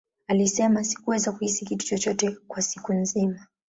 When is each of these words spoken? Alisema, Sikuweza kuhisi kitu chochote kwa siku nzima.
Alisema, 0.27 0.83
Sikuweza 0.83 1.31
kuhisi 1.31 1.65
kitu 1.65 1.85
chochote 1.85 2.37
kwa 2.47 2.61
siku 2.61 2.93
nzima. 2.93 3.47